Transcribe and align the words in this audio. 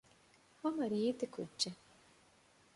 ހަމަ 0.59 0.85
ރީތި 0.91 1.25
ކުއްޖެއް 1.33 1.81